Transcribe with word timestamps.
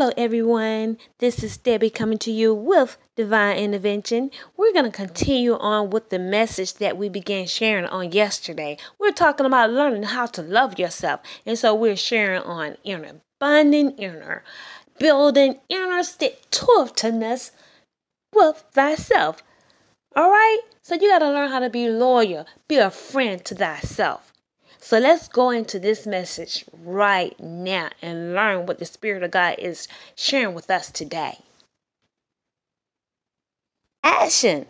Hello, 0.00 0.14
everyone. 0.16 0.96
This 1.18 1.44
is 1.44 1.58
Debbie 1.58 1.90
coming 1.90 2.16
to 2.20 2.32
you 2.32 2.54
with 2.54 2.96
Divine 3.16 3.58
Intervention. 3.58 4.30
We're 4.56 4.72
going 4.72 4.86
to 4.86 4.90
continue 4.90 5.58
on 5.58 5.90
with 5.90 6.08
the 6.08 6.18
message 6.18 6.72
that 6.76 6.96
we 6.96 7.10
began 7.10 7.46
sharing 7.46 7.84
on 7.84 8.10
yesterday. 8.10 8.78
We're 8.98 9.12
talking 9.12 9.44
about 9.44 9.68
learning 9.68 10.04
how 10.04 10.24
to 10.24 10.40
love 10.40 10.78
yourself. 10.78 11.20
And 11.44 11.58
so 11.58 11.74
we're 11.74 11.96
sharing 11.96 12.40
on 12.44 12.78
inner 12.82 13.20
bonding, 13.38 13.90
inner 13.98 14.42
building, 14.98 15.60
inner 15.68 16.02
stick 16.02 16.44
toughness 16.50 17.52
with 18.34 18.64
thyself. 18.72 19.42
All 20.16 20.30
right? 20.30 20.60
So 20.80 20.94
you 20.94 21.10
got 21.10 21.18
to 21.18 21.30
learn 21.30 21.50
how 21.50 21.58
to 21.58 21.68
be 21.68 21.90
loyal, 21.90 22.46
be 22.68 22.76
a 22.76 22.90
friend 22.90 23.44
to 23.44 23.54
thyself. 23.54 24.29
So 24.82 24.98
let's 24.98 25.28
go 25.28 25.50
into 25.50 25.78
this 25.78 26.06
message 26.06 26.64
right 26.82 27.38
now 27.38 27.90
and 28.00 28.34
learn 28.34 28.64
what 28.64 28.78
the 28.78 28.86
Spirit 28.86 29.22
of 29.22 29.30
God 29.30 29.56
is 29.58 29.86
sharing 30.16 30.54
with 30.54 30.70
us 30.70 30.90
today. 30.90 31.38
Action 34.02 34.66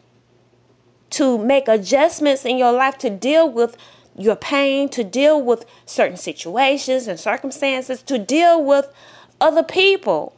to 1.10 1.38
make 1.38 1.68
adjustments 1.68 2.44
in 2.44 2.58
your 2.58 2.72
life 2.72 2.98
to 2.98 3.10
deal 3.10 3.48
with 3.48 3.76
your 4.16 4.36
pain, 4.36 4.88
to 4.90 5.04
deal 5.04 5.40
with 5.40 5.64
certain 5.86 6.16
situations 6.16 7.06
and 7.06 7.18
circumstances, 7.18 8.02
to 8.02 8.18
deal 8.18 8.62
with 8.62 8.92
other 9.40 9.62
people. 9.62 10.36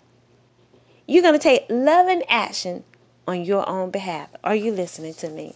You're 1.09 1.23
going 1.23 1.35
to 1.35 1.41
take 1.41 1.65
loving 1.71 2.23
action 2.29 2.85
on 3.27 3.45
your 3.45 3.69
own 3.69 3.91
behalf. 3.91 4.29
Are 4.45 4.55
you 4.55 4.71
listening 4.71 5.15
to 5.15 5.31
me? 5.31 5.55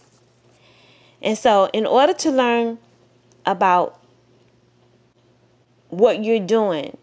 And 1.21 1.37
so, 1.37 1.69
in 1.71 1.85
order 1.85 2.13
to 2.13 2.31
learn 2.31 2.79
about 3.45 3.99
what 5.89 6.23
you're 6.23 6.39
doing, 6.39 6.97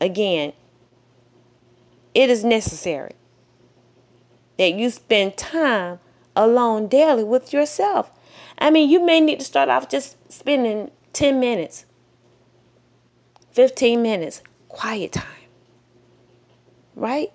again, 0.00 0.52
it 2.14 2.30
is 2.30 2.44
necessary 2.44 3.12
that 4.58 4.74
you 4.74 4.90
spend 4.90 5.36
time 5.36 6.00
alone 6.34 6.88
daily 6.88 7.24
with 7.24 7.52
yourself. 7.52 8.10
I 8.58 8.70
mean, 8.70 8.90
you 8.90 9.04
may 9.04 9.20
need 9.20 9.38
to 9.38 9.44
start 9.44 9.68
off 9.68 9.88
just 9.88 10.16
spending 10.32 10.90
10 11.12 11.38
minutes, 11.38 11.84
15 13.52 14.02
minutes, 14.02 14.42
quiet 14.68 15.12
time, 15.12 15.48
right? 16.94 17.32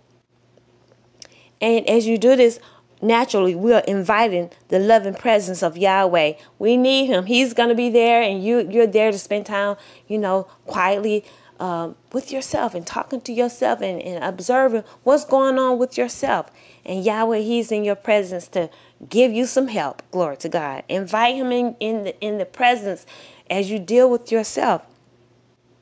And 1.61 1.87
as 1.89 2.05
you 2.05 2.17
do 2.17 2.35
this, 2.35 2.59
naturally 3.03 3.55
we 3.55 3.73
are 3.73 3.83
inviting 3.87 4.49
the 4.69 4.79
loving 4.79 5.13
presence 5.13 5.61
of 5.61 5.77
Yahweh. 5.77 6.33
We 6.59 6.77
need 6.77 7.07
him. 7.07 7.25
He's 7.25 7.53
going 7.53 7.69
to 7.69 7.75
be 7.75 7.89
there 7.89 8.21
and 8.21 8.43
you 8.43 8.67
you're 8.69 8.87
there 8.87 9.11
to 9.11 9.19
spend 9.19 9.45
time, 9.45 9.75
you 10.07 10.17
know, 10.17 10.43
quietly 10.65 11.25
um, 11.59 11.95
with 12.11 12.31
yourself 12.31 12.73
and 12.73 12.85
talking 12.85 13.21
to 13.21 13.31
yourself 13.31 13.81
and, 13.81 14.01
and 14.01 14.23
observing 14.23 14.83
what's 15.03 15.25
going 15.25 15.59
on 15.59 15.77
with 15.77 15.97
yourself. 15.97 16.49
And 16.85 17.05
Yahweh, 17.05 17.39
he's 17.39 17.71
in 17.71 17.83
your 17.83 17.95
presence 17.95 18.47
to 18.49 18.69
give 19.07 19.31
you 19.31 19.45
some 19.45 19.67
help. 19.67 20.01
Glory 20.11 20.37
to 20.37 20.49
God. 20.49 20.83
Invite 20.89 21.35
him 21.35 21.51
in, 21.51 21.75
in 21.79 22.03
the 22.03 22.19
in 22.19 22.37
the 22.37 22.45
presence 22.45 23.05
as 23.49 23.69
you 23.69 23.79
deal 23.79 24.09
with 24.09 24.31
yourself 24.31 24.83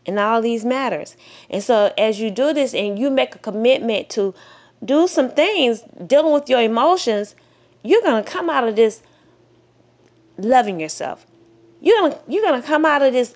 in 0.05 0.17
all 0.17 0.41
these 0.41 0.65
matters. 0.65 1.15
And 1.49 1.63
so 1.63 1.93
as 1.97 2.19
you 2.19 2.31
do 2.31 2.53
this 2.53 2.73
and 2.73 2.97
you 2.97 3.09
make 3.09 3.35
a 3.35 3.39
commitment 3.39 4.09
to 4.11 4.33
do 4.83 5.07
some 5.07 5.29
things 5.29 5.83
dealing 6.05 6.33
with 6.33 6.49
your 6.49 6.61
emotions, 6.61 7.35
you're 7.83 8.01
gonna 8.01 8.23
come 8.23 8.49
out 8.49 8.67
of 8.67 8.75
this 8.75 9.01
loving 10.37 10.79
yourself. 10.79 11.25
You're 11.79 11.99
gonna 12.01 12.19
you're 12.27 12.43
gonna 12.43 12.63
come 12.63 12.85
out 12.85 13.01
of 13.01 13.13
this 13.13 13.35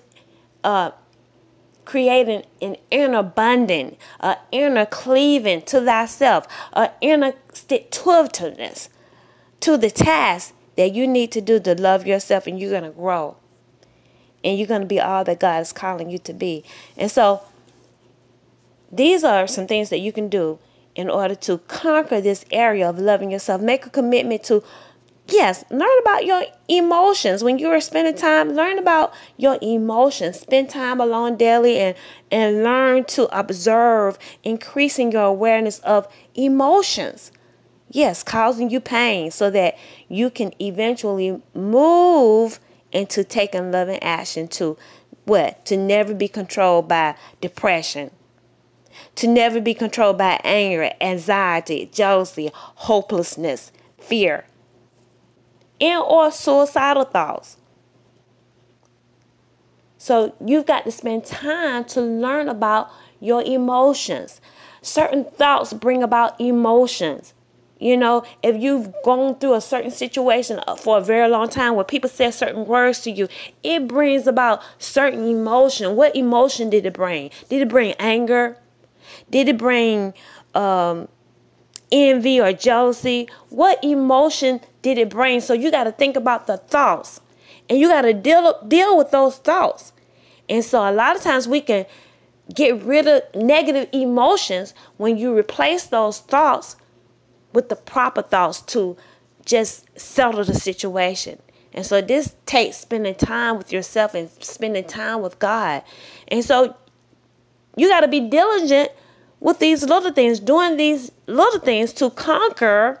uh, 0.64 0.90
creating 1.84 2.44
an 2.60 2.76
inner 2.90 3.22
bonding, 3.22 3.96
an 4.20 4.36
inner 4.50 4.86
cleaving 4.86 5.62
to 5.62 5.80
thyself, 5.80 6.46
an 6.72 6.90
inner 7.00 7.32
stick 7.52 7.90
to 7.90 8.28
to 9.60 9.76
the 9.76 9.90
task 9.90 10.54
that 10.76 10.92
you 10.92 11.06
need 11.06 11.32
to 11.32 11.40
do 11.40 11.58
to 11.60 11.74
love 11.74 12.06
yourself, 12.06 12.46
and 12.46 12.60
you're 12.60 12.72
gonna 12.72 12.90
grow, 12.90 13.36
and 14.44 14.58
you're 14.58 14.66
gonna 14.66 14.86
be 14.86 15.00
all 15.00 15.24
that 15.24 15.40
God 15.40 15.62
is 15.62 15.72
calling 15.72 16.10
you 16.10 16.18
to 16.18 16.32
be. 16.32 16.64
And 16.96 17.10
so, 17.10 17.42
these 18.90 19.24
are 19.24 19.46
some 19.46 19.66
things 19.66 19.90
that 19.90 19.98
you 19.98 20.12
can 20.12 20.28
do 20.28 20.58
in 20.96 21.10
order 21.10 21.34
to 21.34 21.58
conquer 21.58 22.20
this 22.20 22.44
area 22.50 22.88
of 22.88 22.98
loving 22.98 23.30
yourself. 23.30 23.60
Make 23.60 23.84
a 23.86 23.90
commitment 23.90 24.42
to, 24.44 24.64
yes, 25.28 25.62
learn 25.70 25.98
about 26.00 26.24
your 26.24 26.44
emotions. 26.68 27.44
When 27.44 27.58
you 27.58 27.68
are 27.68 27.80
spending 27.80 28.16
time, 28.16 28.54
learn 28.54 28.78
about 28.78 29.12
your 29.36 29.58
emotions. 29.60 30.40
Spend 30.40 30.70
time 30.70 30.98
alone 30.98 31.36
daily 31.36 31.78
and, 31.78 31.94
and 32.30 32.64
learn 32.64 33.04
to 33.04 33.38
observe, 33.38 34.18
increasing 34.42 35.12
your 35.12 35.24
awareness 35.24 35.78
of 35.80 36.08
emotions. 36.34 37.30
Yes, 37.90 38.22
causing 38.22 38.70
you 38.70 38.80
pain 38.80 39.30
so 39.30 39.50
that 39.50 39.76
you 40.08 40.30
can 40.30 40.52
eventually 40.60 41.40
move 41.54 42.58
into 42.90 43.22
taking 43.22 43.70
loving 43.70 44.02
action 44.02 44.48
to 44.48 44.78
what? 45.26 45.64
To 45.66 45.76
never 45.76 46.14
be 46.14 46.28
controlled 46.28 46.88
by 46.88 47.16
depression 47.40 48.10
to 49.16 49.26
never 49.26 49.60
be 49.60 49.74
controlled 49.74 50.18
by 50.18 50.40
anger, 50.44 50.90
anxiety, 51.00 51.90
jealousy, 51.92 52.50
hopelessness, 52.54 53.72
fear, 53.98 54.44
and 55.80 56.02
or 56.02 56.30
suicidal 56.30 57.04
thoughts. 57.04 57.56
So 59.98 60.34
you've 60.44 60.66
got 60.66 60.84
to 60.84 60.92
spend 60.92 61.24
time 61.24 61.84
to 61.86 62.00
learn 62.00 62.48
about 62.48 62.90
your 63.20 63.42
emotions. 63.42 64.40
Certain 64.82 65.24
thoughts 65.24 65.72
bring 65.72 66.02
about 66.02 66.40
emotions. 66.40 67.34
You 67.78 67.96
know, 67.96 68.24
if 68.42 68.56
you've 68.56 68.92
gone 69.04 69.34
through 69.38 69.54
a 69.54 69.60
certain 69.60 69.90
situation 69.90 70.60
for 70.78 70.98
a 70.98 71.00
very 71.00 71.28
long 71.28 71.48
time 71.48 71.74
where 71.74 71.84
people 71.84 72.08
said 72.08 72.30
certain 72.32 72.66
words 72.66 73.00
to 73.00 73.10
you, 73.10 73.28
it 73.62 73.86
brings 73.86 74.26
about 74.26 74.62
certain 74.78 75.26
emotion. 75.26 75.96
What 75.96 76.16
emotion 76.16 76.70
did 76.70 76.86
it 76.86 76.94
bring? 76.94 77.30
Did 77.48 77.62
it 77.62 77.68
bring 77.68 77.92
anger? 77.98 78.56
Did 79.30 79.48
it 79.48 79.58
bring 79.58 80.14
um, 80.54 81.08
envy 81.90 82.40
or 82.40 82.52
jealousy? 82.52 83.28
What 83.48 83.82
emotion 83.84 84.60
did 84.82 84.98
it 84.98 85.10
bring? 85.10 85.40
So 85.40 85.54
you 85.54 85.70
got 85.70 85.84
to 85.84 85.92
think 85.92 86.16
about 86.16 86.46
the 86.46 86.56
thoughts, 86.56 87.20
and 87.68 87.78
you 87.78 87.88
got 87.88 88.02
to 88.02 88.12
deal 88.12 88.60
deal 88.66 88.96
with 88.96 89.10
those 89.10 89.36
thoughts. 89.36 89.92
And 90.48 90.64
so 90.64 90.88
a 90.88 90.92
lot 90.92 91.16
of 91.16 91.22
times 91.22 91.48
we 91.48 91.60
can 91.60 91.86
get 92.54 92.82
rid 92.82 93.08
of 93.08 93.22
negative 93.34 93.88
emotions 93.92 94.74
when 94.96 95.16
you 95.16 95.36
replace 95.36 95.84
those 95.84 96.20
thoughts 96.20 96.76
with 97.52 97.68
the 97.68 97.76
proper 97.76 98.22
thoughts 98.22 98.60
to 98.60 98.96
just 99.44 99.86
settle 99.98 100.44
the 100.44 100.54
situation. 100.54 101.40
And 101.72 101.84
so 101.84 102.00
this 102.00 102.36
takes 102.46 102.78
spending 102.78 103.14
time 103.14 103.58
with 103.58 103.72
yourself 103.72 104.14
and 104.14 104.30
spending 104.40 104.84
time 104.84 105.20
with 105.20 105.38
God. 105.38 105.82
And 106.28 106.44
so 106.44 106.76
you 107.76 107.88
got 107.88 108.00
to 108.00 108.08
be 108.08 108.20
diligent 108.20 108.90
with 109.46 109.60
these 109.60 109.84
little 109.84 110.10
things, 110.10 110.40
doing 110.40 110.76
these 110.76 111.12
little 111.28 111.60
things 111.60 111.92
to 111.92 112.10
conquer 112.10 112.98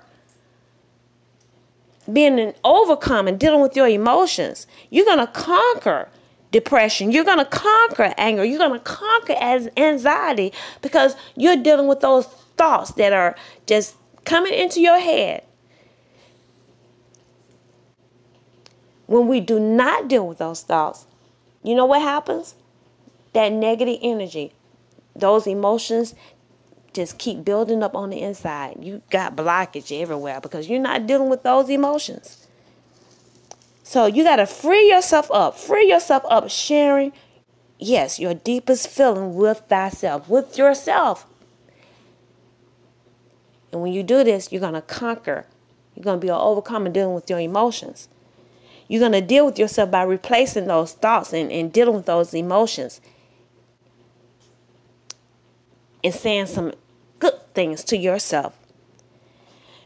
being 2.12 2.38
an 2.38 2.54
overcome 2.62 3.26
and 3.26 3.40
dealing 3.40 3.60
with 3.60 3.74
your 3.74 3.88
emotions. 3.88 4.68
You're 4.88 5.06
going 5.06 5.18
to 5.18 5.26
conquer 5.26 6.08
depression. 6.52 7.10
You're 7.10 7.24
going 7.24 7.40
to 7.40 7.44
conquer 7.46 8.14
anger. 8.16 8.44
You're 8.44 8.60
going 8.60 8.78
to 8.78 8.84
conquer 8.84 9.34
as 9.40 9.68
anxiety 9.76 10.52
because 10.82 11.16
you're 11.34 11.56
dealing 11.56 11.88
with 11.88 11.98
those 11.98 12.26
thoughts 12.56 12.92
that 12.92 13.12
are 13.12 13.34
just 13.66 13.96
coming 14.24 14.54
into 14.54 14.80
your 14.80 15.00
head. 15.00 15.44
When 19.06 19.26
we 19.26 19.40
do 19.40 19.58
not 19.58 20.06
deal 20.06 20.28
with 20.28 20.38
those 20.38 20.62
thoughts, 20.62 21.06
you 21.64 21.74
know 21.74 21.86
what 21.86 22.02
happens? 22.02 22.54
That 23.32 23.50
negative 23.50 23.98
energy, 24.00 24.52
those 25.16 25.48
emotions 25.48 26.14
just 26.96 27.18
keep 27.18 27.44
building 27.44 27.82
up 27.82 27.94
on 27.94 28.10
the 28.10 28.22
inside. 28.22 28.78
You 28.80 29.02
got 29.10 29.36
blockage 29.36 29.92
everywhere 29.92 30.40
because 30.40 30.68
you're 30.68 30.80
not 30.80 31.06
dealing 31.06 31.28
with 31.28 31.42
those 31.42 31.68
emotions. 31.68 32.48
So 33.82 34.06
you 34.06 34.24
got 34.24 34.36
to 34.36 34.46
free 34.46 34.90
yourself 34.90 35.30
up. 35.30 35.56
Free 35.56 35.88
yourself 35.88 36.24
up 36.28 36.50
sharing, 36.50 37.12
yes, 37.78 38.18
your 38.18 38.34
deepest 38.34 38.88
feeling 38.88 39.36
with 39.36 39.62
thyself, 39.68 40.28
with 40.28 40.58
yourself. 40.58 41.26
And 43.70 43.82
when 43.82 43.92
you 43.92 44.02
do 44.02 44.24
this, 44.24 44.50
you're 44.50 44.60
going 44.60 44.74
to 44.74 44.82
conquer. 44.82 45.46
You're 45.94 46.04
going 46.04 46.18
to 46.18 46.24
be 46.24 46.30
an 46.30 46.36
overcomer 46.36 46.88
dealing 46.88 47.14
with 47.14 47.30
your 47.30 47.38
emotions. 47.38 48.08
You're 48.88 49.00
going 49.00 49.12
to 49.12 49.20
deal 49.20 49.44
with 49.44 49.58
yourself 49.58 49.90
by 49.90 50.02
replacing 50.02 50.66
those 50.66 50.92
thoughts 50.92 51.32
and, 51.32 51.52
and 51.52 51.72
dealing 51.72 51.94
with 51.94 52.06
those 52.06 52.32
emotions 52.34 53.00
and 56.02 56.14
saying 56.14 56.46
some 56.46 56.72
good 57.18 57.54
things 57.54 57.84
to 57.84 57.96
yourself. 57.96 58.56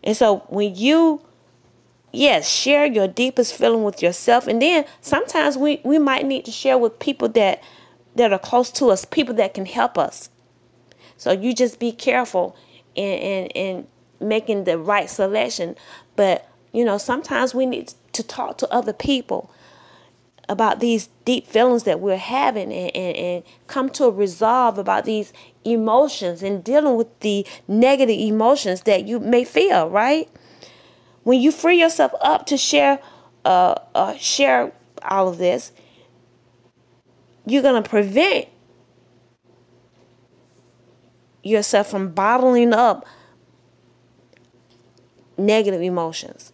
And 0.03 0.17
so 0.17 0.39
when 0.49 0.75
you 0.75 1.23
yes, 2.13 2.49
share 2.49 2.87
your 2.87 3.09
deepest 3.09 3.55
feeling 3.55 3.85
with 3.85 4.03
yourself. 4.03 4.47
And 4.47 4.61
then 4.61 4.85
sometimes 5.01 5.57
we, 5.57 5.81
we 5.85 5.99
might 5.99 6.27
need 6.27 6.45
to 6.45 6.51
share 6.51 6.79
with 6.79 6.99
people 6.99 7.29
that 7.31 7.63
that 8.17 8.33
are 8.33 8.41
close 8.41 8.73
to 8.73 8.91
us, 8.91 9.05
people 9.05 9.35
that 9.37 9.55
can 9.55 9.67
help 9.67 9.97
us. 9.97 10.31
So 11.17 11.31
you 11.31 11.55
just 11.55 11.79
be 11.79 11.93
careful 11.93 12.57
in, 12.97 13.19
in, 13.19 13.47
in 13.49 13.87
making 14.21 14.65
the 14.65 14.79
right 14.79 15.09
selection. 15.09 15.77
But 16.17 16.49
you 16.73 16.85
know, 16.85 16.99
sometimes 16.99 17.55
we 17.55 17.67
need 17.67 17.95
to 18.13 18.23
talk 18.25 18.59
to 18.59 18.73
other 18.73 18.93
people 18.93 19.51
about 20.51 20.81
these 20.81 21.09
deep 21.25 21.47
feelings 21.47 21.85
that 21.85 22.01
we're 22.01 22.17
having 22.17 22.73
and, 22.73 22.95
and, 22.97 23.17
and 23.17 23.45
come 23.69 23.89
to 23.89 24.05
a 24.07 24.11
resolve 24.11 24.79
about 24.79 25.05
these 25.05 25.33
emotions 25.65 26.43
and 26.43 26.65
dealing 26.65 26.97
with 26.97 27.21
the 27.21 27.47
negative 27.69 28.19
emotions 28.19 28.83
that 28.83 29.07
you 29.07 29.21
may 29.21 29.45
feel, 29.45 29.89
right? 29.89 30.29
When 31.23 31.41
you 31.41 31.53
free 31.53 31.81
yourself 31.81 32.13
up 32.21 32.47
to 32.47 32.57
share 32.57 32.99
uh, 33.45 33.77
uh 33.95 34.17
share 34.17 34.73
all 35.03 35.29
of 35.29 35.39
this, 35.39 35.71
you're 37.47 37.63
going 37.63 37.81
to 37.81 37.89
prevent 37.89 38.49
yourself 41.45 41.89
from 41.89 42.11
bottling 42.11 42.75
up 42.75 43.07
negative 45.39 45.81
emotions. 45.81 46.53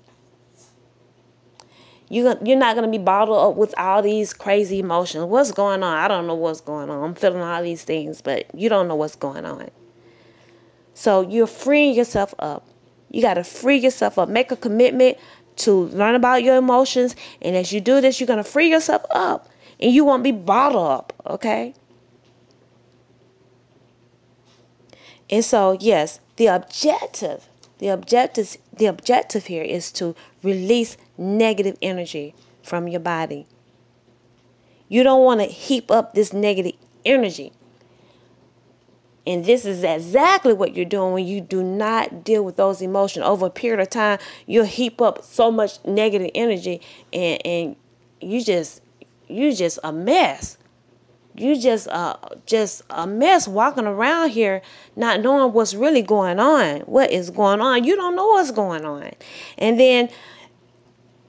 You 2.08 2.36
you're 2.44 2.58
not 2.58 2.76
gonna 2.76 2.88
be 2.88 2.98
bottled 2.98 3.38
up 3.38 3.56
with 3.56 3.74
all 3.76 4.00
these 4.00 4.32
crazy 4.32 4.78
emotions. 4.78 5.24
What's 5.24 5.50
going 5.50 5.82
on? 5.82 5.96
I 5.96 6.06
don't 6.06 6.26
know 6.26 6.34
what's 6.34 6.60
going 6.60 6.88
on. 6.88 7.02
I'm 7.02 7.14
feeling 7.14 7.40
all 7.40 7.62
these 7.62 7.82
things, 7.82 8.20
but 8.20 8.46
you 8.54 8.68
don't 8.68 8.86
know 8.86 8.94
what's 8.94 9.16
going 9.16 9.44
on. 9.44 9.70
So 10.94 11.22
you're 11.22 11.46
freeing 11.46 11.94
yourself 11.94 12.34
up. 12.38 12.66
You 13.10 13.22
got 13.22 13.34
to 13.34 13.44
free 13.44 13.76
yourself 13.76 14.18
up. 14.18 14.28
Make 14.28 14.50
a 14.52 14.56
commitment 14.56 15.18
to 15.56 15.86
learn 15.86 16.14
about 16.14 16.42
your 16.42 16.56
emotions, 16.56 17.16
and 17.42 17.56
as 17.56 17.72
you 17.72 17.80
do 17.80 18.00
this, 18.00 18.20
you're 18.20 18.26
gonna 18.26 18.44
free 18.44 18.70
yourself 18.70 19.02
up, 19.10 19.48
and 19.80 19.92
you 19.92 20.04
won't 20.04 20.22
be 20.22 20.32
bottled 20.32 20.86
up. 20.86 21.12
Okay. 21.26 21.74
And 25.28 25.44
so, 25.44 25.76
yes, 25.80 26.20
the 26.36 26.46
objective 26.46 27.48
the 27.78 27.88
objective, 27.88 28.56
the 28.73 28.87
objective 28.87 29.46
here 29.46 29.62
is 29.62 29.93
to 29.93 30.14
release 30.43 30.96
negative 31.19 31.76
energy 31.82 32.34
from 32.62 32.88
your 32.88 33.00
body. 33.00 33.46
You 34.88 35.02
don't 35.02 35.25
want 35.25 35.40
to 35.40 35.46
heap 35.46 35.90
up 35.90 36.14
this 36.14 36.32
negative 36.32 36.75
energy. 37.05 37.52
And 39.26 39.44
this 39.44 39.64
is 39.64 39.82
exactly 39.82 40.52
what 40.52 40.76
you're 40.76 40.84
doing 40.84 41.12
when 41.12 41.26
you 41.26 41.40
do 41.40 41.62
not 41.62 42.23
deal 42.23 42.44
with 42.44 42.56
those 42.56 42.81
emotions. 42.81 43.25
Over 43.26 43.46
a 43.46 43.50
period 43.50 43.81
of 43.81 43.90
time, 43.90 44.19
you'll 44.46 44.64
heap 44.64 45.00
up 45.00 45.25
so 45.25 45.50
much 45.50 45.84
negative 45.84 46.31
energy 46.34 46.81
and, 47.12 47.44
and 47.44 47.76
you 48.20 48.43
just 48.43 48.82
you 49.28 49.52
just 49.52 49.78
a 49.82 49.93
mess 49.93 50.56
you 51.36 51.60
just 51.60 51.88
uh 51.88 52.16
just 52.46 52.82
a 52.90 53.06
mess 53.06 53.46
walking 53.46 53.86
around 53.86 54.30
here 54.30 54.62
not 54.94 55.20
knowing 55.20 55.52
what's 55.52 55.74
really 55.74 56.02
going 56.02 56.38
on. 56.38 56.80
What 56.80 57.10
is 57.10 57.30
going 57.30 57.60
on? 57.60 57.84
You 57.84 57.96
don't 57.96 58.16
know 58.16 58.26
what's 58.28 58.50
going 58.50 58.84
on. 58.84 59.10
And 59.58 59.78
then 59.78 60.08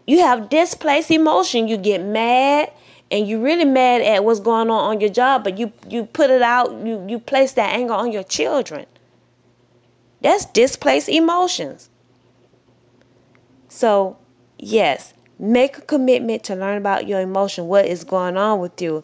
you 0.06 0.19
have 0.21 0.50
displaced 0.50 1.12
emotion. 1.12 1.68
You 1.68 1.77
get 1.77 2.01
mad 2.01 2.71
and 3.12 3.27
you're 3.27 3.42
really 3.42 3.65
mad 3.65 4.01
at 4.01 4.24
what's 4.24 4.39
going 4.39 4.69
on 4.69 4.95
on 4.95 5.01
your 5.01 5.09
job 5.09 5.44
but 5.44 5.57
you 5.57 5.71
you 5.89 6.06
put 6.06 6.30
it 6.30 6.42
out 6.42 6.71
you 6.86 7.06
you 7.07 7.19
place 7.19 7.53
that 7.53 7.74
anger 7.74 7.94
on 7.94 8.12
your 8.12 8.24
children. 8.24 8.86
That's 10.21 10.45
displaced 10.45 11.10
emotions. 11.10 11.89
So 13.68 14.18
yes 14.57 15.13
make 15.39 15.77
a 15.77 15.81
commitment 15.81 16.44
to 16.44 16.56
learn 16.56 16.77
about 16.77 17.07
your 17.07 17.21
emotion. 17.21 17.68
What 17.68 17.86
is 17.86 18.03
going 18.03 18.38
on 18.38 18.60
with 18.60 18.81
you 18.81 19.03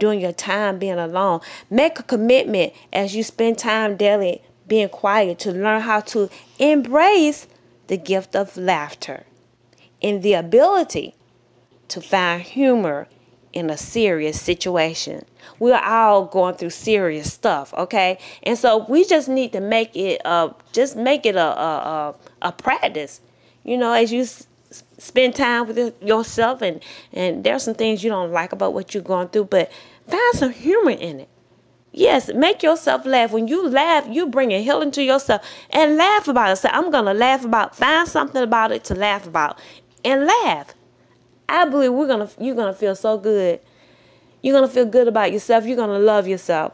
during 0.00 0.20
your 0.20 0.32
time 0.32 0.78
being 0.78 0.98
alone. 0.98 1.40
Make 1.70 2.00
a 2.00 2.02
commitment 2.02 2.72
as 2.92 3.14
you 3.14 3.22
spend 3.22 3.58
time 3.58 3.96
daily 3.96 4.42
being 4.66 4.88
quiet 4.88 5.38
to 5.40 5.52
learn 5.52 5.82
how 5.82 6.00
to 6.00 6.28
embrace 6.58 7.46
the 7.86 7.96
gift 7.96 8.34
of 8.34 8.56
laughter 8.56 9.24
and 10.02 10.22
the 10.22 10.32
ability 10.32 11.14
to 11.88 12.00
find 12.00 12.42
humor 12.42 13.06
in 13.52 13.68
a 13.68 13.76
serious 13.76 14.40
situation. 14.40 15.24
We're 15.58 15.76
all 15.76 16.26
going 16.26 16.54
through 16.54 16.70
serious 16.70 17.32
stuff, 17.32 17.74
okay? 17.74 18.18
And 18.44 18.56
so 18.56 18.86
we 18.88 19.04
just 19.04 19.28
need 19.28 19.52
to 19.52 19.60
make 19.60 19.96
it 19.96 20.24
uh 20.24 20.50
just 20.72 20.96
make 20.96 21.26
it 21.26 21.34
a 21.34 21.60
a 21.60 22.14
a, 22.42 22.48
a 22.48 22.52
practice. 22.52 23.20
You 23.64 23.76
know, 23.76 23.92
as 23.92 24.12
you 24.12 24.24
spend 24.98 25.34
time 25.34 25.66
with 25.66 26.00
yourself 26.02 26.62
and 26.62 26.80
and 27.12 27.42
there's 27.42 27.64
some 27.64 27.74
things 27.74 28.04
you 28.04 28.10
don't 28.10 28.30
like 28.30 28.52
about 28.52 28.72
what 28.72 28.94
you're 28.94 29.02
going 29.02 29.28
through 29.28 29.44
but 29.44 29.70
find 30.06 30.34
some 30.34 30.52
humor 30.52 30.90
in 30.92 31.20
it. 31.20 31.28
Yes 31.92 32.30
make 32.32 32.62
yourself 32.62 33.04
laugh. 33.04 33.32
When 33.32 33.48
you 33.48 33.68
laugh 33.68 34.06
you 34.08 34.26
bring 34.26 34.52
a 34.52 34.62
healing 34.62 34.90
to 34.92 35.02
yourself. 35.02 35.42
And 35.70 35.96
laugh 35.96 36.28
about 36.28 36.52
it. 36.52 36.56
Say 36.56 36.70
i'm 36.72 36.90
gonna 36.90 37.14
laugh 37.14 37.44
about 37.44 37.74
find 37.76 38.08
something 38.08 38.42
about 38.42 38.72
it 38.72 38.84
to 38.84 38.94
laugh 38.94 39.26
about. 39.26 39.58
And 40.04 40.26
laugh. 40.26 40.74
I 41.48 41.64
believe 41.64 41.92
we're 41.92 42.06
gonna 42.06 42.30
you're 42.38 42.54
gonna 42.54 42.74
feel 42.74 42.94
so 42.94 43.18
good. 43.18 43.60
You're 44.42 44.54
gonna 44.54 44.68
feel 44.72 44.86
good 44.86 45.08
about 45.08 45.32
yourself. 45.32 45.66
You're 45.66 45.76
gonna 45.76 45.98
love 45.98 46.28
yourself. 46.28 46.72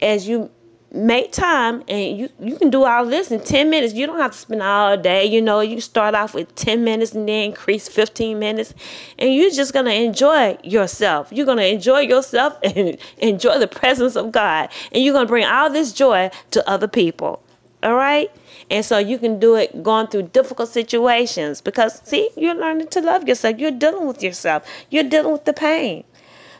As 0.00 0.28
you 0.28 0.50
make 0.92 1.30
time 1.30 1.84
and 1.86 2.18
you 2.18 2.28
you 2.40 2.56
can 2.56 2.68
do 2.68 2.84
all 2.84 3.06
this 3.06 3.30
in 3.30 3.40
10 3.40 3.70
minutes. 3.70 3.94
You 3.94 4.06
don't 4.06 4.18
have 4.18 4.32
to 4.32 4.38
spend 4.38 4.62
all 4.62 4.96
day 4.96 5.24
you 5.24 5.40
know. 5.40 5.60
You 5.60 5.80
start 5.80 6.14
off 6.14 6.34
with 6.34 6.54
10 6.56 6.82
minutes 6.82 7.12
and 7.12 7.28
then 7.28 7.44
increase 7.44 7.88
15 7.88 8.38
minutes. 8.38 8.74
And 9.18 9.34
you're 9.34 9.50
just 9.50 9.72
going 9.72 9.86
to 9.86 9.94
enjoy 9.94 10.58
yourself. 10.64 11.28
You're 11.30 11.46
going 11.46 11.58
to 11.58 11.66
enjoy 11.66 12.00
yourself 12.00 12.58
and 12.64 12.96
enjoy 13.18 13.58
the 13.58 13.68
presence 13.68 14.16
of 14.16 14.32
god. 14.32 14.70
And 14.92 15.04
you're 15.04 15.14
going 15.14 15.26
to 15.26 15.30
bring 15.30 15.46
all 15.46 15.70
this 15.70 15.92
joy 15.92 16.30
to 16.50 16.68
other 16.68 16.88
people. 16.88 17.42
All 17.82 17.94
right? 17.94 18.30
And 18.70 18.84
so 18.84 18.98
you 18.98 19.18
can 19.18 19.38
do 19.38 19.54
it 19.54 19.82
going 19.82 20.08
through 20.08 20.24
difficult 20.24 20.68
situations 20.68 21.60
because 21.60 22.00
see 22.04 22.28
you're 22.36 22.54
learning 22.54 22.88
to 22.88 23.00
love 23.00 23.26
yourself. 23.26 23.58
You're 23.58 23.70
dealing 23.70 24.06
with 24.06 24.22
yourself. 24.22 24.66
You're 24.90 25.04
dealing 25.04 25.32
with 25.32 25.44
the 25.44 25.52
pain. 25.52 26.04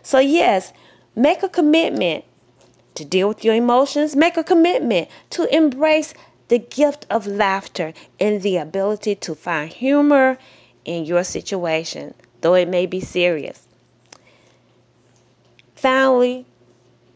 So 0.03 0.19
yes 0.19 0.73
make 1.17 1.43
a 1.43 1.49
commitment 1.49 2.25
to 3.01 3.05
deal 3.07 3.29
with 3.29 3.43
your 3.43 3.55
emotions, 3.55 4.15
make 4.15 4.37
a 4.37 4.45
commitment 4.45 5.09
to 5.31 5.55
embrace 5.55 6.13
the 6.49 6.59
gift 6.59 7.07
of 7.09 7.27
laughter 7.27 7.95
and 8.21 8.43
the 8.43 8.59
ability 8.59 9.15
to 9.15 9.35
find 9.35 9.73
humor 9.73 10.37
in 10.85 11.07
your 11.07 11.25
situation, 11.25 12.13
though 12.43 12.53
it 12.53 12.69
may 12.69 12.85
be 12.85 13.01
serious. 13.01 13.67
Finally, 15.75 16.45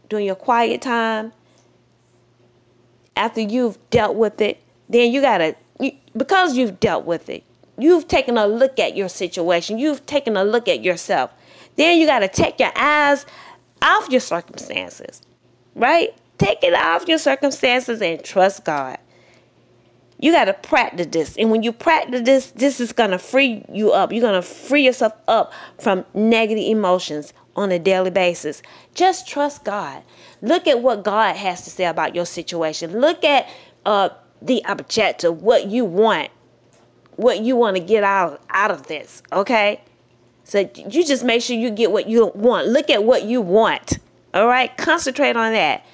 during 0.09 0.25
your 0.25 0.35
quiet 0.35 0.81
time, 0.81 1.31
after 3.15 3.41
you've 3.41 3.77
dealt 3.91 4.15
with 4.15 4.41
it, 4.41 4.59
then 4.89 5.11
you 5.11 5.21
gotta, 5.21 5.55
you, 5.79 5.91
because 6.17 6.57
you've 6.57 6.79
dealt 6.79 7.05
with 7.05 7.29
it, 7.29 7.43
you've 7.77 8.07
taken 8.07 8.39
a 8.39 8.47
look 8.47 8.79
at 8.79 8.97
your 8.97 9.09
situation, 9.09 9.77
you've 9.77 10.03
taken 10.07 10.35
a 10.35 10.43
look 10.43 10.67
at 10.67 10.83
yourself. 10.83 11.29
Then 11.75 11.99
you 11.99 12.07
gotta 12.07 12.27
take 12.27 12.59
your 12.59 12.71
eyes 12.75 13.27
off 13.83 14.09
your 14.09 14.21
circumstances 14.21 15.21
right? 15.75 16.13
Take 16.37 16.63
it 16.63 16.73
off 16.73 17.07
your 17.07 17.17
circumstances 17.17 18.01
and 18.01 18.23
trust 18.23 18.65
God. 18.65 18.97
You 20.19 20.31
got 20.31 20.45
to 20.45 20.53
practice 20.53 21.07
this. 21.07 21.37
And 21.37 21.51
when 21.51 21.61
you 21.61 21.71
practice 21.71 22.21
this, 22.21 22.51
this 22.51 22.79
is 22.79 22.93
going 22.93 23.11
to 23.11 23.19
free 23.19 23.65
you 23.71 23.91
up. 23.91 24.11
You're 24.11 24.21
going 24.21 24.41
to 24.41 24.41
free 24.41 24.85
yourself 24.85 25.13
up 25.27 25.53
from 25.77 26.05
negative 26.13 26.63
emotions 26.63 27.33
on 27.55 27.71
a 27.71 27.79
daily 27.79 28.11
basis. 28.11 28.61
Just 28.93 29.27
trust 29.27 29.63
God. 29.63 30.03
Look 30.41 30.67
at 30.67 30.81
what 30.81 31.03
God 31.03 31.35
has 31.35 31.63
to 31.63 31.69
say 31.69 31.85
about 31.85 32.15
your 32.15 32.25
situation. 32.25 32.99
Look 32.99 33.23
at 33.23 33.47
uh, 33.85 34.09
the 34.41 34.63
objective, 34.67 35.41
what 35.41 35.67
you 35.67 35.85
want, 35.85 36.29
what 37.15 37.41
you 37.41 37.55
want 37.55 37.77
to 37.77 37.83
get 37.83 38.03
out 38.03 38.41
out 38.49 38.71
of 38.71 38.87
this. 38.87 39.21
Okay, 39.31 39.81
so 40.43 40.69
you 40.75 41.05
just 41.05 41.23
make 41.23 41.41
sure 41.41 41.57
you 41.57 41.71
get 41.71 41.91
what 41.91 42.07
you 42.07 42.31
want. 42.35 42.67
Look 42.67 42.89
at 42.89 43.03
what 43.03 43.23
you 43.23 43.41
want. 43.41 43.99
All 44.35 44.47
right, 44.47 44.75
concentrate 44.77 45.37
on 45.37 45.53
that. 45.53 45.85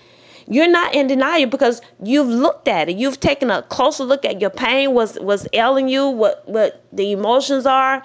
You're 0.48 0.68
not 0.68 0.96
in 0.96 1.08
denial 1.08 1.48
because 1.48 1.82
you've 2.04 2.28
looked 2.28 2.68
at 2.68 2.90
it. 2.90 2.98
You've 2.98 3.20
taken 3.20 3.52
a 3.52 3.62
closer 3.62 4.04
look 4.04 4.26
at 4.26 4.42
your 4.42 4.50
pain, 4.50 4.94
was 4.94 5.20
was 5.20 5.48
ailing 5.54 5.88
you, 5.88 6.08
what 6.08 6.48
what 6.50 6.84
the 6.92 7.12
emotions 7.12 7.66
are. 7.66 8.04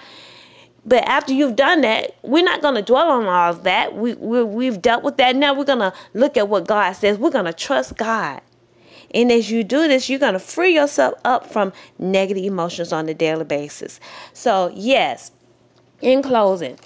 But 0.85 1.03
after 1.09 1.33
you've 1.33 1.57
done 1.57 1.81
that, 1.81 2.15
we're 2.23 2.45
not 2.45 2.63
going 2.63 2.77
to 2.77 2.83
dwell 2.83 3.11
on 3.11 3.27
all 3.27 3.51
of 3.51 3.65
that. 3.65 3.97
We, 3.97 4.15
we 4.15 4.45
we've 4.45 4.81
dealt 4.81 5.03
with 5.03 5.17
that. 5.17 5.35
Now 5.35 5.55
we're 5.55 5.65
going 5.65 5.81
to 5.81 5.93
look 6.15 6.37
at 6.37 6.49
what 6.49 6.69
God 6.69 6.93
says. 6.93 7.19
We're 7.19 7.31
going 7.31 7.47
to 7.47 7.53
trust 7.53 7.97
God. 7.97 8.43
And 9.13 9.33
as 9.33 9.51
you 9.51 9.65
do 9.65 9.89
this, 9.89 10.09
you're 10.11 10.19
going 10.19 10.35
to 10.35 10.39
free 10.39 10.75
yourself 10.75 11.15
up 11.25 11.51
from 11.51 11.73
negative 11.99 12.45
emotions 12.45 12.93
on 12.93 13.09
a 13.09 13.15
daily 13.15 13.45
basis. 13.45 13.99
So, 14.33 14.71
yes, 14.75 15.31
in 16.03 16.23
closing, 16.23 16.79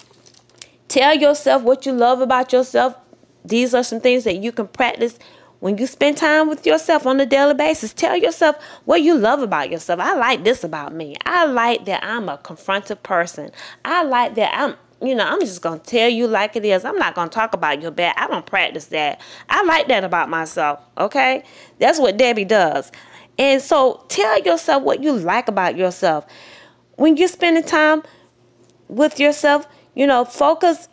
tell 0.87 1.15
yourself 1.15 1.61
what 1.63 1.85
you 1.85 1.91
love 1.91 2.21
about 2.21 2.53
yourself. 2.53 2.95
These 3.45 3.73
are 3.73 3.83
some 3.83 3.99
things 3.99 4.23
that 4.25 4.37
you 4.37 4.51
can 4.51 4.67
practice 4.67 5.17
when 5.59 5.77
you 5.77 5.87
spend 5.87 6.17
time 6.17 6.49
with 6.49 6.65
yourself 6.65 7.05
on 7.05 7.19
a 7.19 7.25
daily 7.25 7.53
basis. 7.53 7.93
Tell 7.93 8.17
yourself 8.17 8.55
what 8.85 9.01
you 9.01 9.15
love 9.15 9.41
about 9.41 9.71
yourself. 9.71 9.99
I 9.99 10.15
like 10.15 10.43
this 10.43 10.63
about 10.63 10.93
me. 10.93 11.15
I 11.25 11.45
like 11.45 11.85
that 11.85 12.03
I'm 12.03 12.29
a 12.29 12.37
confrontive 12.37 13.03
person. 13.03 13.51
I 13.85 14.03
like 14.03 14.35
that 14.35 14.53
I'm 14.53 14.75
you 15.01 15.15
know, 15.15 15.25
I'm 15.25 15.39
just 15.39 15.61
gonna 15.61 15.79
tell 15.79 16.09
you 16.09 16.27
like 16.27 16.55
it 16.55 16.63
is. 16.63 16.85
I'm 16.85 16.97
not 16.97 17.15
gonna 17.15 17.29
talk 17.29 17.55
about 17.55 17.81
your 17.81 17.89
bad. 17.89 18.13
I 18.17 18.27
don't 18.27 18.45
practice 18.45 18.85
that. 18.85 19.19
I 19.49 19.63
like 19.63 19.87
that 19.87 20.03
about 20.03 20.29
myself. 20.29 20.79
Okay, 20.97 21.43
that's 21.79 21.99
what 21.99 22.17
Debbie 22.17 22.45
does. 22.45 22.91
And 23.39 23.61
so, 23.61 24.05
tell 24.09 24.39
yourself 24.41 24.83
what 24.83 25.01
you 25.01 25.13
like 25.13 25.47
about 25.47 25.75
yourself. 25.75 26.25
When 26.97 27.17
you're 27.17 27.27
spending 27.27 27.63
time 27.63 28.03
with 28.87 29.19
yourself, 29.19 29.67
you 29.95 30.05
know, 30.05 30.23
focus. 30.23 30.87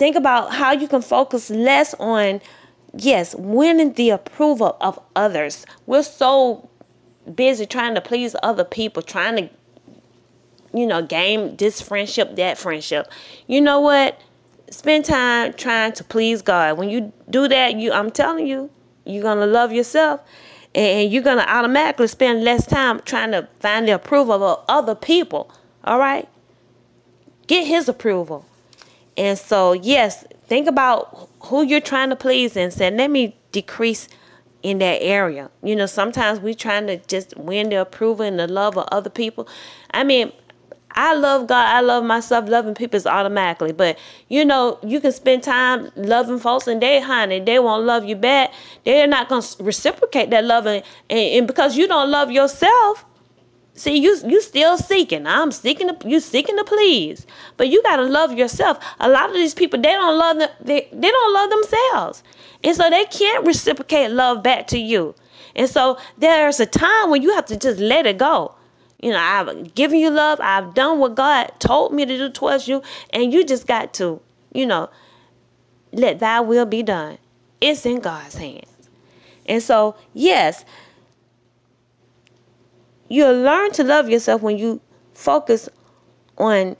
Think 0.00 0.16
about 0.16 0.54
how 0.54 0.72
you 0.72 0.88
can 0.88 1.02
focus 1.02 1.50
less 1.50 1.92
on, 2.00 2.40
yes, 2.96 3.34
winning 3.34 3.92
the 3.92 4.08
approval 4.08 4.78
of 4.80 4.98
others. 5.14 5.66
We're 5.84 6.04
so 6.04 6.70
busy 7.34 7.66
trying 7.66 7.94
to 7.96 8.00
please 8.00 8.34
other 8.42 8.64
people, 8.64 9.02
trying 9.02 9.36
to 9.36 9.50
you 10.72 10.86
know, 10.86 11.02
game 11.02 11.54
this 11.56 11.82
friendship, 11.82 12.36
that 12.36 12.56
friendship. 12.56 13.12
You 13.46 13.60
know 13.60 13.78
what? 13.78 14.18
Spend 14.70 15.04
time 15.04 15.52
trying 15.52 15.92
to 15.92 16.02
please 16.02 16.40
God. 16.40 16.78
When 16.78 16.88
you 16.88 17.12
do 17.28 17.46
that, 17.48 17.76
you 17.76 17.92
I'm 17.92 18.10
telling 18.10 18.46
you, 18.46 18.70
you're 19.04 19.22
gonna 19.22 19.46
love 19.46 19.70
yourself 19.70 20.22
and 20.74 21.12
you're 21.12 21.22
gonna 21.22 21.44
automatically 21.46 22.06
spend 22.06 22.42
less 22.42 22.66
time 22.66 23.00
trying 23.04 23.32
to 23.32 23.48
find 23.58 23.86
the 23.86 23.96
approval 23.96 24.42
of 24.42 24.64
other 24.66 24.94
people. 24.94 25.52
All 25.84 25.98
right? 25.98 26.26
Get 27.46 27.66
his 27.66 27.86
approval. 27.86 28.46
And 29.20 29.38
so, 29.38 29.74
yes, 29.74 30.24
think 30.46 30.66
about 30.66 31.28
who 31.40 31.62
you're 31.62 31.82
trying 31.82 32.08
to 32.08 32.16
please 32.16 32.56
and 32.56 32.72
say, 32.72 32.90
let 32.90 33.10
me 33.10 33.36
decrease 33.52 34.08
in 34.62 34.78
that 34.78 35.02
area. 35.02 35.50
You 35.62 35.76
know, 35.76 35.84
sometimes 35.84 36.40
we're 36.40 36.54
trying 36.54 36.86
to 36.86 36.96
just 37.06 37.36
win 37.36 37.68
the 37.68 37.82
approval 37.82 38.24
and 38.24 38.38
the 38.38 38.48
love 38.48 38.78
of 38.78 38.88
other 38.90 39.10
people. 39.10 39.46
I 39.90 40.04
mean, 40.04 40.32
I 40.92 41.12
love 41.12 41.48
God. 41.48 41.66
I 41.66 41.82
love 41.82 42.02
myself. 42.02 42.48
Loving 42.48 42.74
people 42.74 42.96
is 42.96 43.06
automatically. 43.06 43.72
But 43.72 43.98
you 44.28 44.42
know, 44.42 44.78
you 44.82 45.02
can 45.02 45.12
spend 45.12 45.42
time 45.42 45.90
loving 45.96 46.38
folks, 46.38 46.66
and 46.66 46.80
they, 46.80 46.98
honey, 47.00 47.40
they 47.40 47.58
won't 47.58 47.84
love 47.84 48.06
you 48.06 48.16
back. 48.16 48.54
They're 48.86 49.06
not 49.06 49.28
gonna 49.28 49.46
reciprocate 49.60 50.30
that 50.30 50.44
love, 50.46 50.64
and, 50.66 50.82
and 51.10 51.46
because 51.46 51.76
you 51.76 51.86
don't 51.86 52.10
love 52.10 52.30
yourself. 52.30 53.04
See, 53.74 53.96
you 53.98 54.16
you 54.26 54.42
still 54.42 54.76
seeking. 54.76 55.26
I'm 55.26 55.52
seeking 55.52 55.88
to 55.88 56.08
you 56.08 56.20
seeking 56.20 56.56
to 56.56 56.64
please, 56.64 57.26
but 57.56 57.68
you 57.68 57.82
gotta 57.82 58.02
love 58.02 58.32
yourself. 58.36 58.78
A 58.98 59.08
lot 59.08 59.30
of 59.30 59.34
these 59.34 59.54
people 59.54 59.80
they 59.80 59.92
don't 59.92 60.18
love 60.18 60.38
them. 60.38 60.50
They 60.60 60.88
they 60.92 61.10
don't 61.10 61.32
love 61.34 61.50
themselves, 61.50 62.22
and 62.62 62.76
so 62.76 62.90
they 62.90 63.04
can't 63.04 63.46
reciprocate 63.46 64.10
love 64.10 64.42
back 64.42 64.66
to 64.68 64.78
you. 64.78 65.14
And 65.54 65.68
so 65.68 65.98
there's 66.18 66.60
a 66.60 66.66
time 66.66 67.10
when 67.10 67.22
you 67.22 67.34
have 67.34 67.46
to 67.46 67.56
just 67.56 67.78
let 67.80 68.06
it 68.06 68.18
go. 68.18 68.54
You 69.02 69.12
know, 69.12 69.18
I've 69.18 69.74
given 69.74 69.98
you 69.98 70.10
love. 70.10 70.40
I've 70.42 70.74
done 70.74 70.98
what 70.98 71.14
God 71.14 71.50
told 71.58 71.92
me 71.92 72.04
to 72.04 72.16
do 72.18 72.28
towards 72.28 72.68
you. 72.68 72.82
And 73.10 73.32
you 73.32 73.44
just 73.44 73.66
got 73.66 73.94
to, 73.94 74.20
you 74.52 74.66
know, 74.66 74.90
let 75.92 76.18
thy 76.18 76.40
will 76.40 76.66
be 76.66 76.82
done. 76.82 77.18
It's 77.60 77.86
in 77.86 78.00
God's 78.00 78.36
hands. 78.36 78.66
And 79.46 79.62
so, 79.62 79.96
yes, 80.12 80.64
you'll 83.10 83.42
learn 83.42 83.72
to 83.72 83.84
love 83.84 84.08
yourself 84.08 84.40
when 84.40 84.56
you 84.56 84.80
focus 85.12 85.68
on 86.38 86.76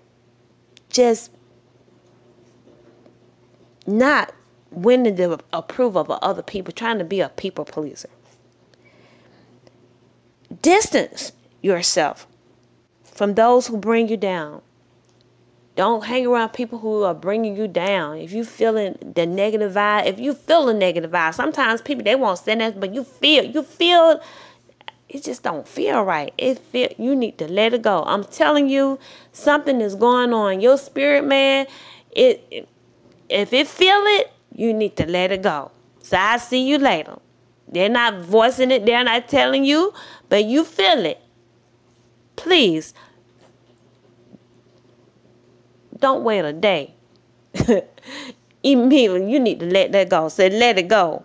just 0.88 1.30
not 3.86 4.32
winning 4.70 5.16
the 5.16 5.38
approval 5.52 6.00
of 6.00 6.10
other 6.10 6.42
people, 6.42 6.72
trying 6.72 6.98
to 6.98 7.04
be 7.04 7.20
a 7.20 7.28
people 7.28 7.64
pleaser. 7.64 8.08
Distance 10.62 11.32
yourself 11.60 12.26
from 13.04 13.34
those 13.34 13.66
who 13.66 13.76
bring 13.76 14.08
you 14.08 14.16
down. 14.16 14.62
Don't 15.76 16.04
hang 16.04 16.26
around 16.26 16.50
people 16.50 16.78
who 16.78 17.02
are 17.04 17.14
bringing 17.14 17.56
you 17.56 17.66
down. 17.66 18.18
If 18.18 18.32
you 18.32 18.44
feeling 18.44 18.96
the 19.00 19.26
negative 19.26 19.72
vibe, 19.72 20.06
if 20.06 20.18
you 20.18 20.34
feel 20.34 20.66
the 20.66 20.74
negative 20.74 21.10
vibe, 21.10 21.34
sometimes 21.34 21.80
people 21.80 22.04
they 22.04 22.16
won't 22.16 22.38
say 22.38 22.54
that, 22.54 22.78
but 22.78 22.94
you 22.94 23.04
feel 23.04 23.44
you 23.44 23.62
feel 23.62 24.20
it 25.10 25.24
just 25.24 25.42
don't 25.42 25.66
feel 25.66 26.02
right. 26.02 26.32
It 26.38 26.58
feel 26.58 26.88
you 26.96 27.14
need 27.16 27.36
to 27.38 27.48
let 27.48 27.74
it 27.74 27.82
go. 27.82 28.04
I'm 28.06 28.24
telling 28.24 28.68
you, 28.68 28.98
something 29.32 29.80
is 29.80 29.94
going 29.94 30.32
on. 30.32 30.60
Your 30.60 30.78
spirit, 30.78 31.24
man, 31.24 31.66
it, 32.12 32.68
if 33.28 33.52
it 33.52 33.66
feel 33.68 34.02
it, 34.18 34.32
you 34.54 34.72
need 34.72 34.96
to 34.96 35.06
let 35.06 35.32
it 35.32 35.42
go. 35.42 35.70
So 36.02 36.16
I 36.16 36.38
see 36.38 36.66
you 36.66 36.78
later. 36.78 37.18
They're 37.68 37.88
not 37.88 38.20
voicing 38.20 38.70
it, 38.70 38.86
they're 38.86 39.04
not 39.04 39.28
telling 39.28 39.64
you, 39.64 39.92
but 40.28 40.44
you 40.44 40.64
feel 40.64 41.04
it 41.04 41.20
please 42.40 42.94
don't 45.98 46.24
wait 46.24 46.44
a 46.44 46.52
day. 46.52 46.94
Immediately, 48.62 49.30
you 49.30 49.38
need 49.38 49.60
to 49.60 49.66
let 49.66 49.92
that 49.92 50.08
go. 50.08 50.28
Say, 50.28 50.48
let 50.50 50.78
it 50.78 50.88
go. 50.88 51.24